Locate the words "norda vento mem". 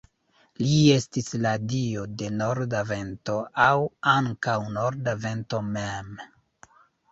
4.81-6.13